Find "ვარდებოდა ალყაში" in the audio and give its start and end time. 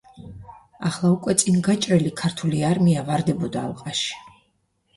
3.13-4.21